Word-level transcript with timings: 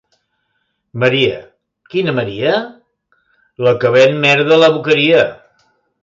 Maria. 1.01 1.35
Quina 1.95 2.15
Maria? 2.19 2.53
—La 3.65 3.73
que 3.83 3.91
ven 3.97 4.17
merda 4.23 4.57
a 4.57 4.63
la 4.63 4.71
Boqueria! 4.79 5.21